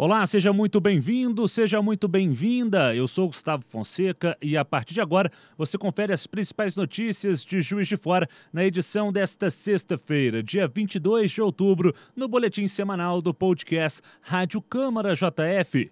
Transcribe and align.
Olá, 0.00 0.24
seja 0.28 0.52
muito 0.52 0.80
bem-vindo, 0.80 1.48
seja 1.48 1.82
muito 1.82 2.06
bem-vinda. 2.06 2.94
Eu 2.94 3.08
sou 3.08 3.26
Gustavo 3.26 3.64
Fonseca 3.64 4.38
e 4.40 4.56
a 4.56 4.64
partir 4.64 4.94
de 4.94 5.00
agora 5.00 5.28
você 5.56 5.76
confere 5.76 6.12
as 6.12 6.24
principais 6.24 6.76
notícias 6.76 7.44
de 7.44 7.60
Juiz 7.60 7.88
de 7.88 7.96
Fora 7.96 8.28
na 8.52 8.64
edição 8.64 9.12
desta 9.12 9.50
sexta-feira, 9.50 10.40
dia 10.40 10.68
22 10.68 11.32
de 11.32 11.42
outubro, 11.42 11.92
no 12.14 12.28
boletim 12.28 12.68
semanal 12.68 13.20
do 13.20 13.34
podcast 13.34 14.00
Rádio 14.22 14.62
Câmara 14.62 15.14
JF. 15.16 15.90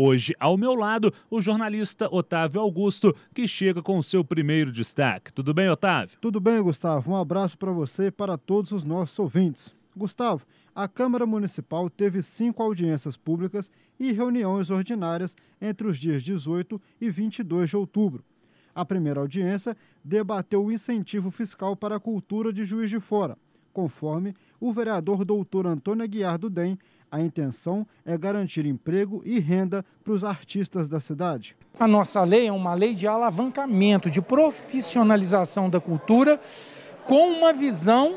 Hoje, 0.00 0.32
ao 0.38 0.56
meu 0.56 0.76
lado, 0.76 1.12
o 1.28 1.42
jornalista 1.42 2.08
Otávio 2.14 2.60
Augusto, 2.60 3.12
que 3.34 3.48
chega 3.48 3.82
com 3.82 3.98
o 3.98 4.02
seu 4.02 4.24
primeiro 4.24 4.70
destaque. 4.70 5.32
Tudo 5.32 5.52
bem, 5.52 5.68
Otávio? 5.68 6.16
Tudo 6.20 6.38
bem, 6.38 6.62
Gustavo. 6.62 7.10
Um 7.10 7.16
abraço 7.16 7.58
para 7.58 7.72
você 7.72 8.06
e 8.06 8.10
para 8.12 8.38
todos 8.38 8.70
os 8.70 8.84
nossos 8.84 9.18
ouvintes. 9.18 9.74
Gustavo, 9.96 10.46
a 10.72 10.86
Câmara 10.86 11.26
Municipal 11.26 11.90
teve 11.90 12.22
cinco 12.22 12.62
audiências 12.62 13.16
públicas 13.16 13.72
e 13.98 14.12
reuniões 14.12 14.70
ordinárias 14.70 15.34
entre 15.60 15.88
os 15.88 15.98
dias 15.98 16.22
18 16.22 16.80
e 17.00 17.10
22 17.10 17.68
de 17.68 17.76
outubro. 17.76 18.24
A 18.72 18.84
primeira 18.84 19.18
audiência 19.18 19.76
debateu 20.04 20.64
o 20.64 20.70
incentivo 20.70 21.28
fiscal 21.32 21.74
para 21.74 21.96
a 21.96 22.00
cultura 22.00 22.52
de 22.52 22.64
Juiz 22.64 22.88
de 22.88 23.00
Fora. 23.00 23.36
Conforme 23.72 24.32
o 24.60 24.72
vereador 24.72 25.24
doutor 25.24 25.66
Antônio 25.66 26.04
Aguiar 26.04 26.38
do 26.38 26.48
DEM, 26.48 26.78
a 27.10 27.20
intenção 27.20 27.86
é 28.04 28.16
garantir 28.16 28.66
emprego 28.66 29.22
e 29.24 29.38
renda 29.38 29.84
para 30.04 30.12
os 30.12 30.24
artistas 30.24 30.88
da 30.88 31.00
cidade. 31.00 31.56
A 31.78 31.86
nossa 31.86 32.22
lei 32.22 32.46
é 32.48 32.52
uma 32.52 32.74
lei 32.74 32.94
de 32.94 33.06
alavancamento, 33.06 34.10
de 34.10 34.20
profissionalização 34.20 35.70
da 35.70 35.80
cultura, 35.80 36.40
com 37.04 37.28
uma 37.28 37.52
visão 37.52 38.16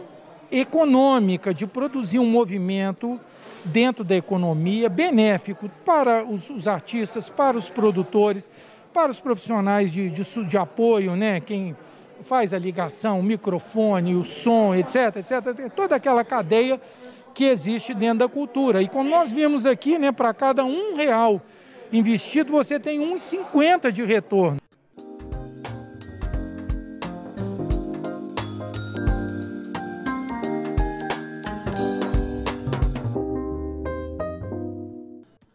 econômica, 0.52 1.54
de 1.54 1.66
produzir 1.66 2.20
um 2.20 2.30
movimento 2.30 3.20
dentro 3.64 4.04
da 4.04 4.16
economia 4.16 4.90
benéfico 4.90 5.70
para 5.86 6.26
os, 6.26 6.50
os 6.50 6.68
artistas, 6.68 7.30
para 7.30 7.58
os 7.58 7.70
produtores, 7.70 8.50
para 8.92 9.12
os 9.12 9.20
profissionais 9.20 9.92
de, 9.92 10.10
de, 10.10 10.24
de 10.46 10.58
apoio, 10.58 11.16
né? 11.16 11.40
Quem 11.40 11.76
faz 12.24 12.54
a 12.54 12.60
ligação, 12.60 13.20
o 13.20 13.24
microfone, 13.24 14.16
o 14.16 14.24
som, 14.24 14.76
etc, 14.76 15.18
etc, 15.18 15.72
toda 15.74 15.96
aquela 15.96 16.24
cadeia 16.24 16.80
que 17.34 17.46
existe 17.46 17.94
dentro 17.94 18.20
da 18.20 18.28
cultura. 18.28 18.82
E 18.82 18.88
quando 18.88 19.10
nós 19.10 19.32
vimos 19.32 19.66
aqui, 19.66 19.98
né, 19.98 20.12
para 20.12 20.34
cada 20.34 20.64
um 20.64 20.96
real 20.96 21.42
investido, 21.92 22.54
você 22.54 22.80
tem 22.80 23.00
1,50 23.00 23.92
de 23.92 24.06
retorno. 24.06 24.61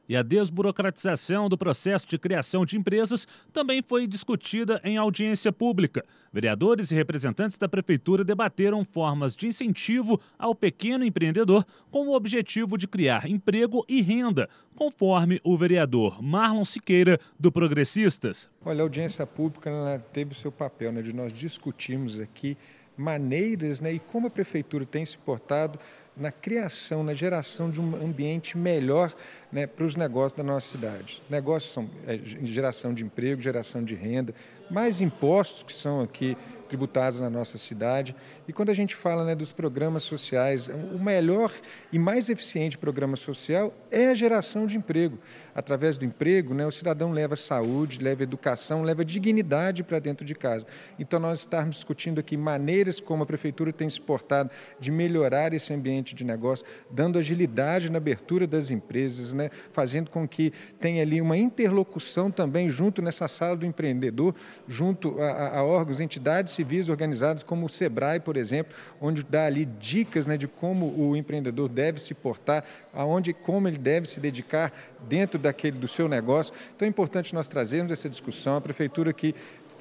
E 0.08 0.16
a 0.16 0.22
desburocratização 0.22 1.48
do 1.48 1.58
processo 1.58 2.06
de 2.06 2.18
criação 2.18 2.64
de 2.64 2.76
empresas 2.76 3.26
também 3.52 3.82
foi 3.82 4.06
discutida 4.06 4.80
em 4.84 4.96
audiência 4.96 5.52
pública. 5.52 6.04
Vereadores 6.32 6.90
e 6.90 6.94
representantes 6.94 7.58
da 7.58 7.68
Prefeitura 7.68 8.22
debateram 8.22 8.84
formas 8.84 9.34
de 9.34 9.46
incentivo 9.46 10.20
ao 10.38 10.54
pequeno 10.54 11.04
empreendedor 11.04 11.66
com 11.90 12.08
o 12.08 12.14
objetivo 12.14 12.76
de 12.76 12.86
criar 12.86 13.28
emprego 13.28 13.84
e 13.88 14.02
renda, 14.02 14.48
conforme 14.74 15.40
o 15.42 15.56
vereador 15.56 16.22
Marlon 16.22 16.64
Siqueira, 16.64 17.18
do 17.38 17.50
Progressistas. 17.50 18.50
Olha, 18.64 18.80
a 18.80 18.82
audiência 18.82 19.26
pública 19.26 19.70
teve 20.12 20.32
o 20.32 20.34
seu 20.34 20.52
papel 20.52 20.92
né, 20.92 21.02
de 21.02 21.14
nós 21.14 21.32
discutirmos 21.32 22.20
aqui 22.20 22.56
maneiras 22.96 23.80
né, 23.80 23.92
e 23.92 23.98
como 23.98 24.26
a 24.26 24.30
Prefeitura 24.30 24.86
tem 24.86 25.04
se 25.04 25.18
portado 25.18 25.78
na 26.16 26.32
criação, 26.32 27.04
na 27.04 27.12
geração 27.12 27.70
de 27.70 27.80
um 27.80 27.94
ambiente 27.96 28.56
melhor 28.56 29.14
né, 29.56 29.66
para 29.66 29.86
os 29.86 29.96
negócios 29.96 30.34
da 30.34 30.42
nossa 30.42 30.68
cidade. 30.68 31.22
Negócios 31.30 31.72
são 31.72 31.88
é, 32.06 32.20
geração 32.44 32.92
de 32.92 33.02
emprego, 33.02 33.40
geração 33.40 33.82
de 33.82 33.94
renda, 33.94 34.34
mais 34.70 35.00
impostos 35.00 35.62
que 35.62 35.72
são 35.72 36.02
aqui 36.02 36.36
tributados 36.66 37.20
na 37.20 37.30
nossa 37.30 37.56
cidade. 37.56 38.14
E 38.46 38.52
quando 38.52 38.70
a 38.70 38.74
gente 38.74 38.94
fala 38.94 39.24
né, 39.24 39.34
dos 39.34 39.52
programas 39.52 40.02
sociais, 40.02 40.68
o 40.68 40.98
melhor 40.98 41.52
e 41.92 41.98
mais 41.98 42.28
eficiente 42.28 42.76
programa 42.76 43.16
social 43.16 43.72
é 43.90 44.08
a 44.08 44.14
geração 44.14 44.66
de 44.66 44.76
emprego. 44.76 45.18
Através 45.54 45.96
do 45.96 46.04
emprego, 46.04 46.52
né, 46.52 46.66
o 46.66 46.70
cidadão 46.70 47.12
leva 47.12 47.34
saúde, 47.36 48.02
leva 48.02 48.22
educação, 48.22 48.82
leva 48.82 49.04
dignidade 49.04 49.82
para 49.82 49.98
dentro 49.98 50.24
de 50.24 50.34
casa. 50.34 50.66
Então, 50.98 51.18
nós 51.18 51.40
estamos 51.40 51.76
discutindo 51.76 52.18
aqui 52.18 52.36
maneiras 52.36 53.00
como 53.00 53.22
a 53.22 53.26
Prefeitura 53.26 53.72
tem 53.72 53.88
se 53.88 54.00
portado 54.00 54.50
de 54.78 54.90
melhorar 54.90 55.54
esse 55.54 55.72
ambiente 55.72 56.14
de 56.14 56.24
negócio, 56.24 56.66
dando 56.90 57.18
agilidade 57.18 57.90
na 57.90 57.98
abertura 57.98 58.46
das 58.46 58.70
empresas, 58.70 59.32
né, 59.32 59.45
fazendo 59.72 60.10
com 60.10 60.26
que 60.26 60.52
tenha 60.80 61.02
ali 61.02 61.20
uma 61.20 61.36
interlocução 61.36 62.30
também 62.30 62.68
junto 62.68 63.02
nessa 63.02 63.28
sala 63.28 63.56
do 63.56 63.66
empreendedor, 63.66 64.34
junto 64.68 65.20
a, 65.20 65.58
a 65.58 65.64
órgãos, 65.64 66.00
entidades 66.00 66.54
civis 66.54 66.88
organizados 66.88 67.42
como 67.42 67.66
o 67.66 67.68
SEBRAE, 67.68 68.20
por 68.20 68.36
exemplo, 68.36 68.74
onde 69.00 69.22
dá 69.22 69.46
ali 69.46 69.64
dicas 69.64 70.26
né, 70.26 70.36
de 70.36 70.46
como 70.46 70.86
o 70.96 71.16
empreendedor 71.16 71.68
deve 71.68 72.00
se 72.00 72.14
portar, 72.14 72.64
aonde 72.92 73.32
como 73.32 73.68
ele 73.68 73.78
deve 73.78 74.08
se 74.08 74.20
dedicar 74.20 74.72
dentro 75.08 75.38
daquele 75.38 75.78
do 75.78 75.88
seu 75.88 76.08
negócio. 76.08 76.52
Então 76.74 76.86
é 76.86 76.88
importante 76.88 77.34
nós 77.34 77.48
trazermos 77.48 77.92
essa 77.92 78.08
discussão. 78.08 78.56
A 78.56 78.60
prefeitura 78.60 79.12
que 79.12 79.34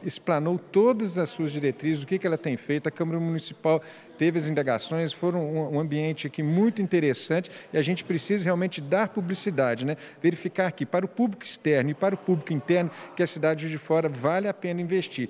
explanou 0.05 0.57
todas 0.59 1.17
as 1.17 1.29
suas 1.29 1.51
diretrizes, 1.51 2.03
o 2.03 2.07
que, 2.07 2.19
que 2.19 2.27
ela 2.27 2.37
tem 2.37 2.55
feito. 2.55 2.87
A 2.87 2.91
Câmara 2.91 3.19
Municipal 3.19 3.81
teve 4.17 4.37
as 4.37 4.47
indagações, 4.47 5.11
foram 5.11 5.73
um, 5.73 5.79
ambiente 5.79 6.27
aqui 6.27 6.43
muito 6.43 6.81
interessante 6.81 7.51
e 7.73 7.77
a 7.77 7.81
gente 7.81 8.03
precisa 8.03 8.43
realmente 8.43 8.79
dar 8.79 9.09
publicidade, 9.09 9.85
né? 9.85 9.97
verificar 10.21 10.67
aqui 10.67 10.85
para 10.85 11.05
o 11.05 11.09
público 11.09 11.43
externo 11.43 11.89
e 11.89 11.93
para 11.93 12.15
o 12.15 12.17
público 12.17 12.53
interno 12.53 12.91
que 13.15 13.23
a 13.23 13.27
cidade 13.27 13.69
de 13.69 13.77
fora 13.77 14.07
vale 14.07 14.47
a 14.47 14.53
pena 14.53 14.81
investir. 14.81 15.29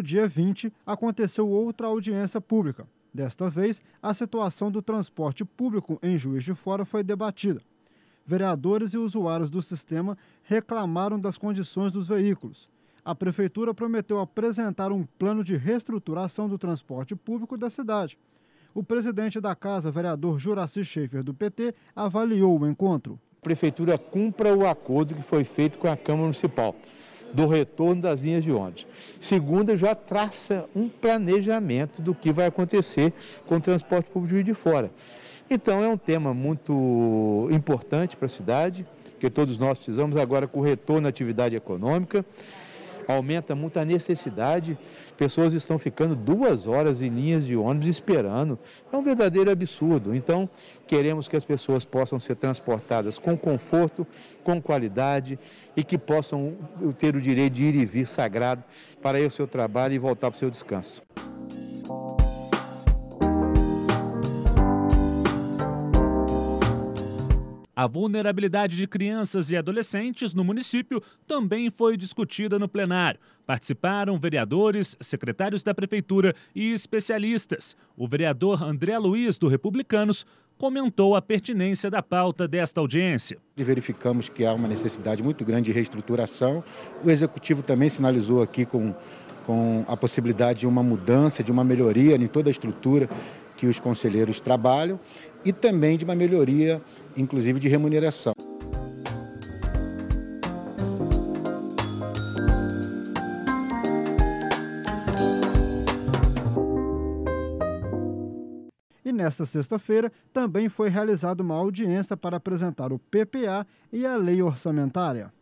no 0.00 0.02
dia 0.02 0.26
20, 0.26 0.72
aconteceu 0.86 1.46
outra 1.46 1.86
audiência 1.88 2.40
pública. 2.40 2.86
Desta 3.12 3.50
vez, 3.50 3.82
a 4.00 4.14
situação 4.14 4.70
do 4.70 4.80
transporte 4.80 5.44
público 5.44 5.98
em 6.02 6.16
Juiz 6.16 6.44
de 6.44 6.54
Fora 6.54 6.84
foi 6.84 7.02
debatida. 7.02 7.60
Vereadores 8.24 8.94
e 8.94 8.98
usuários 8.98 9.50
do 9.50 9.60
sistema 9.60 10.16
reclamaram 10.44 11.18
das 11.18 11.36
condições 11.36 11.92
dos 11.92 12.06
veículos. 12.06 12.68
A 13.04 13.14
prefeitura 13.14 13.74
prometeu 13.74 14.20
apresentar 14.20 14.92
um 14.92 15.04
plano 15.18 15.42
de 15.42 15.56
reestruturação 15.56 16.48
do 16.48 16.56
transporte 16.56 17.16
público 17.16 17.56
da 17.56 17.68
cidade. 17.68 18.16
O 18.72 18.84
presidente 18.84 19.40
da 19.40 19.56
casa, 19.56 19.90
vereador 19.90 20.38
Juraci 20.38 20.84
Schaefer, 20.84 21.24
do 21.24 21.34
PT, 21.34 21.74
avaliou 21.96 22.60
o 22.60 22.68
encontro. 22.68 23.18
A 23.38 23.42
prefeitura 23.42 23.98
cumpra 23.98 24.54
o 24.54 24.64
acordo 24.64 25.14
que 25.14 25.22
foi 25.22 25.42
feito 25.42 25.78
com 25.78 25.88
a 25.88 25.96
Câmara 25.96 26.24
Municipal 26.24 26.76
do 27.32 27.46
retorno 27.46 28.02
das 28.02 28.20
linhas 28.20 28.44
de 28.44 28.52
ônibus. 28.52 28.86
Segunda, 29.20 29.76
já 29.76 29.94
traça 29.94 30.68
um 30.74 30.88
planejamento 30.88 32.02
do 32.02 32.14
que 32.14 32.32
vai 32.32 32.46
acontecer 32.46 33.12
com 33.46 33.56
o 33.56 33.60
transporte 33.60 34.10
público 34.10 34.42
de 34.42 34.54
fora. 34.54 34.90
Então, 35.48 35.82
é 35.82 35.88
um 35.88 35.96
tema 35.96 36.32
muito 36.32 37.48
importante 37.50 38.16
para 38.16 38.26
a 38.26 38.28
cidade, 38.28 38.86
que 39.18 39.28
todos 39.28 39.58
nós 39.58 39.78
precisamos 39.78 40.16
agora 40.16 40.46
com 40.46 40.60
o 40.60 40.62
retorno 40.62 41.06
à 41.06 41.10
atividade 41.10 41.54
econômica 41.54 42.24
aumenta 43.10 43.54
muito 43.54 43.78
a 43.78 43.84
necessidade. 43.84 44.78
Pessoas 45.16 45.52
estão 45.52 45.78
ficando 45.78 46.16
duas 46.16 46.66
horas 46.66 47.02
em 47.02 47.08
linhas 47.08 47.44
de 47.44 47.56
ônibus 47.56 47.88
esperando. 47.88 48.58
É 48.92 48.96
um 48.96 49.02
verdadeiro 49.02 49.50
absurdo. 49.50 50.14
Então, 50.14 50.48
queremos 50.86 51.28
que 51.28 51.36
as 51.36 51.44
pessoas 51.44 51.84
possam 51.84 52.18
ser 52.18 52.36
transportadas 52.36 53.18
com 53.18 53.36
conforto, 53.36 54.06
com 54.42 54.60
qualidade 54.60 55.38
e 55.76 55.84
que 55.84 55.98
possam 55.98 56.56
ter 56.98 57.14
o 57.14 57.20
direito 57.20 57.54
de 57.54 57.64
ir 57.64 57.74
e 57.74 57.84
vir 57.84 58.06
sagrado 58.06 58.64
para 59.02 59.20
ir 59.20 59.24
ao 59.24 59.30
seu 59.30 59.46
trabalho 59.46 59.94
e 59.94 59.98
voltar 59.98 60.30
para 60.30 60.36
o 60.36 60.38
seu 60.38 60.50
descanso. 60.50 61.02
A 67.80 67.86
vulnerabilidade 67.86 68.76
de 68.76 68.86
crianças 68.86 69.48
e 69.48 69.56
adolescentes 69.56 70.34
no 70.34 70.44
município 70.44 71.02
também 71.26 71.70
foi 71.70 71.96
discutida 71.96 72.58
no 72.58 72.68
plenário. 72.68 73.18
Participaram 73.46 74.18
vereadores, 74.18 74.94
secretários 75.00 75.62
da 75.62 75.72
prefeitura 75.72 76.34
e 76.54 76.74
especialistas. 76.74 77.74
O 77.96 78.06
vereador 78.06 78.62
André 78.62 78.98
Luiz, 78.98 79.38
do 79.38 79.48
Republicanos, 79.48 80.26
comentou 80.58 81.16
a 81.16 81.22
pertinência 81.22 81.90
da 81.90 82.02
pauta 82.02 82.46
desta 82.46 82.82
audiência. 82.82 83.38
Verificamos 83.56 84.28
que 84.28 84.44
há 84.44 84.52
uma 84.52 84.68
necessidade 84.68 85.22
muito 85.22 85.42
grande 85.42 85.70
de 85.70 85.72
reestruturação. 85.72 86.62
O 87.02 87.10
executivo 87.10 87.62
também 87.62 87.88
sinalizou 87.88 88.42
aqui 88.42 88.66
com, 88.66 88.94
com 89.46 89.86
a 89.88 89.96
possibilidade 89.96 90.60
de 90.60 90.66
uma 90.66 90.82
mudança, 90.82 91.42
de 91.42 91.50
uma 91.50 91.64
melhoria 91.64 92.14
em 92.16 92.26
toda 92.26 92.50
a 92.50 92.52
estrutura 92.52 93.08
que 93.56 93.66
os 93.66 93.80
conselheiros 93.80 94.38
trabalham 94.38 95.00
e 95.44 95.52
também 95.52 95.96
de 95.96 96.04
uma 96.04 96.14
melhoria 96.14 96.80
inclusive 97.16 97.58
de 97.58 97.68
remuneração. 97.68 98.32
E 109.04 109.12
nesta 109.12 109.44
sexta-feira 109.44 110.12
também 110.32 110.68
foi 110.68 110.88
realizada 110.88 111.42
uma 111.42 111.56
audiência 111.56 112.16
para 112.16 112.36
apresentar 112.36 112.92
o 112.92 112.98
PPA 112.98 113.66
e 113.92 114.06
a 114.06 114.16
lei 114.16 114.40
orçamentária. 114.40 115.32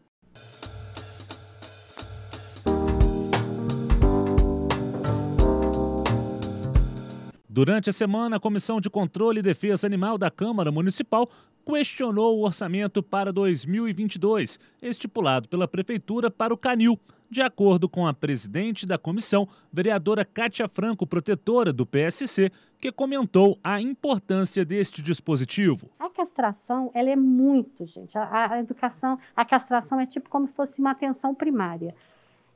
Durante 7.58 7.90
a 7.90 7.92
semana, 7.92 8.36
a 8.36 8.38
Comissão 8.38 8.80
de 8.80 8.88
Controle 8.88 9.40
e 9.40 9.42
Defesa 9.42 9.84
Animal 9.84 10.16
da 10.16 10.30
Câmara 10.30 10.70
Municipal 10.70 11.28
questionou 11.66 12.38
o 12.38 12.44
orçamento 12.44 13.02
para 13.02 13.32
2022, 13.32 14.60
estipulado 14.80 15.48
pela 15.48 15.66
Prefeitura 15.66 16.30
para 16.30 16.54
o 16.54 16.56
Canil. 16.56 16.96
De 17.28 17.42
acordo 17.42 17.88
com 17.88 18.06
a 18.06 18.14
presidente 18.14 18.86
da 18.86 18.96
comissão, 18.96 19.48
vereadora 19.72 20.24
Cátia 20.24 20.68
Franco, 20.68 21.04
protetora 21.04 21.72
do 21.72 21.84
PSC, 21.84 22.52
que 22.80 22.92
comentou 22.92 23.58
a 23.64 23.80
importância 23.80 24.64
deste 24.64 25.02
dispositivo. 25.02 25.90
A 25.98 26.08
castração, 26.08 26.92
ela 26.94 27.10
é 27.10 27.16
muito, 27.16 27.84
gente. 27.84 28.16
A, 28.16 28.52
a 28.52 28.60
educação, 28.60 29.16
a 29.34 29.44
castração 29.44 29.98
é 29.98 30.06
tipo 30.06 30.30
como 30.30 30.46
se 30.46 30.52
fosse 30.52 30.80
uma 30.80 30.92
atenção 30.92 31.34
primária. 31.34 31.92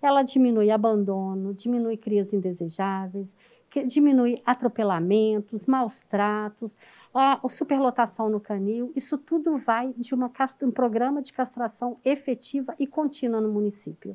Ela 0.01 0.23
diminui 0.23 0.71
abandono, 0.71 1.53
diminui 1.55 1.97
crias 1.97 2.33
indesejáveis, 2.33 3.35
que 3.73 3.83
diminui 3.85 4.43
atropelamentos, 4.45 5.65
maus 5.65 6.03
tratos, 6.03 6.77
a, 7.15 7.41
superlotação 7.49 8.29
no 8.29 8.39
canil. 8.39 8.93
Isso 8.95 9.17
tudo 9.17 9.57
vai 9.57 9.95
de 9.97 10.15
uma, 10.15 10.31
um 10.63 10.71
programa 10.71 11.23
de 11.23 11.33
castração 11.33 11.99
efetiva 12.05 12.75
e 12.79 12.87
contínua 12.87 13.41
no 13.41 13.51
município. 13.51 14.15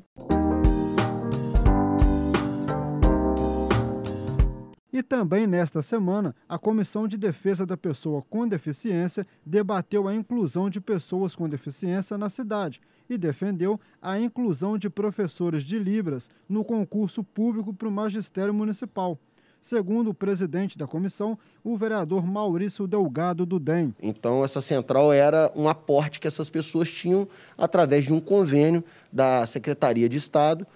E 4.92 5.02
também 5.02 5.46
nesta 5.46 5.82
semana, 5.82 6.34
a 6.48 6.56
Comissão 6.56 7.08
de 7.08 7.18
Defesa 7.18 7.66
da 7.66 7.76
Pessoa 7.76 8.22
com 8.30 8.46
Deficiência 8.46 9.26
debateu 9.44 10.06
a 10.06 10.14
inclusão 10.14 10.70
de 10.70 10.80
pessoas 10.80 11.34
com 11.34 11.48
deficiência 11.48 12.16
na 12.16 12.30
cidade 12.30 12.80
e 13.10 13.18
defendeu 13.18 13.80
a 14.00 14.18
inclusão 14.20 14.78
de 14.78 14.88
professores 14.88 15.64
de 15.64 15.78
Libras 15.78 16.30
no 16.48 16.64
concurso 16.64 17.24
público 17.24 17.74
para 17.74 17.88
o 17.88 17.92
magistério 17.92 18.54
municipal. 18.54 19.18
Segundo 19.68 20.08
o 20.08 20.14
presidente 20.14 20.78
da 20.78 20.86
comissão, 20.86 21.38
o 21.62 21.76
vereador 21.76 22.26
Maurício 22.26 22.86
Delgado 22.86 23.44
do 23.44 23.58
DEM. 23.58 23.94
Então, 24.00 24.42
essa 24.42 24.62
central 24.62 25.12
era 25.12 25.52
um 25.54 25.68
aporte 25.68 26.18
que 26.18 26.26
essas 26.26 26.48
pessoas 26.48 26.88
tinham 26.90 27.28
através 27.58 28.06
de 28.06 28.14
um 28.14 28.18
convênio 28.18 28.82
da 29.12 29.46
Secretaria 29.46 30.08
de 30.08 30.16
Estado 30.16 30.66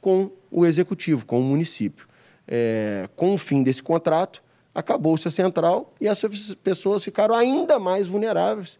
com 0.00 0.30
o 0.50 0.64
executivo, 0.64 1.26
com 1.26 1.38
o 1.38 1.44
município 1.44 2.08
é, 2.48 3.06
com 3.14 3.34
o 3.34 3.38
fim 3.38 3.62
desse 3.62 3.82
contrato, 3.82 4.42
acabou-se 4.74 5.28
a 5.28 5.30
central 5.30 5.92
e 6.00 6.08
essas 6.08 6.54
pessoas 6.54 7.04
ficaram 7.04 7.34
ainda 7.34 7.78
mais 7.78 8.08
vulneráveis, 8.08 8.78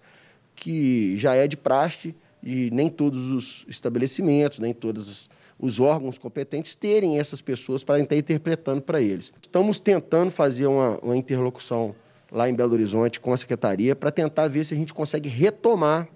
que 0.57 1.19
já 1.19 1.35
é 1.35 1.47
de 1.47 1.59
praxe 1.59 2.15
e 2.43 2.71
nem 2.71 2.89
todos 2.89 3.31
os 3.31 3.65
estabelecimentos, 3.69 4.59
nem 4.59 4.73
todos 4.73 5.29
os 5.59 5.81
órgãos 5.81 6.19
competentes 6.19 6.75
terem 6.75 7.19
essas 7.19 7.41
pessoas 7.41 7.83
para 7.83 7.99
estar 7.99 8.17
interpretando 8.17 8.81
para 8.81 9.01
eles. 9.01 9.33
Estamos 9.41 9.81
tentando 9.81 10.31
fazer 10.31 10.67
uma, 10.67 10.99
uma 10.99 11.17
interlocução 11.17 11.95
lá 12.31 12.49
em 12.49 12.55
Belo 12.55 12.73
Horizonte 12.73 13.19
com 13.19 13.33
a 13.33 13.37
secretaria 13.37 13.97
para 13.97 14.11
tentar 14.11 14.49
ver 14.49 14.65
se 14.65 14.75
a 14.75 14.77
gente 14.77 14.95
consegue 14.95 15.29
retomar 15.29 16.09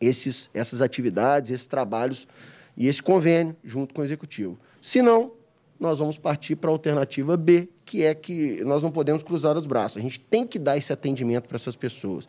esses, 0.00 0.48
essas 0.52 0.82
atividades, 0.82 1.50
esses 1.50 1.66
trabalhos 1.66 2.26
e 2.76 2.86
esse 2.86 3.02
convênio 3.02 3.56
junto 3.64 3.94
com 3.94 4.02
o 4.02 4.04
executivo. 4.04 4.58
Se 4.80 5.02
não, 5.02 5.32
nós 5.78 5.98
vamos 5.98 6.16
partir 6.16 6.56
para 6.56 6.70
a 6.70 6.72
alternativa 6.72 7.36
B, 7.36 7.68
que 7.84 8.04
é 8.04 8.14
que 8.14 8.62
nós 8.64 8.82
não 8.82 8.90
podemos 8.90 9.22
cruzar 9.22 9.56
os 9.56 9.66
braços. 9.66 9.98
A 9.98 10.00
gente 10.00 10.20
tem 10.20 10.46
que 10.46 10.58
dar 10.58 10.76
esse 10.76 10.92
atendimento 10.92 11.48
para 11.48 11.56
essas 11.56 11.74
pessoas. 11.74 12.28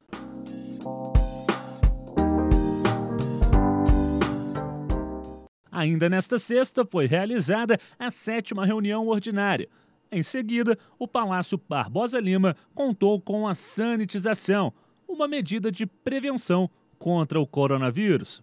Ainda 5.83 6.07
nesta 6.07 6.39
sexta 6.39 6.85
foi 6.85 7.07
realizada 7.07 7.77
a 7.99 8.09
sétima 8.09 8.65
reunião 8.65 9.05
ordinária. 9.05 9.67
Em 10.09 10.23
seguida, 10.23 10.79
o 10.97 11.05
Palácio 11.05 11.59
Barbosa 11.67 12.21
Lima 12.21 12.55
contou 12.73 13.19
com 13.19 13.45
a 13.45 13.53
sanitização, 13.53 14.71
uma 15.05 15.27
medida 15.27 15.69
de 15.69 15.85
prevenção 15.85 16.69
contra 16.97 17.37
o 17.37 17.45
coronavírus. 17.45 18.41